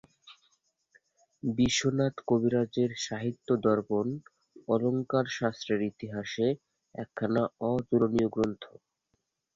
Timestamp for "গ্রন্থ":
8.35-8.63